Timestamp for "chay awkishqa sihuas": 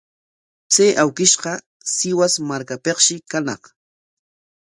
0.73-2.33